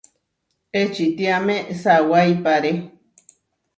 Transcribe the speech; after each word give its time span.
Ečitiáme 0.81 1.55
sawáipare. 1.81 2.73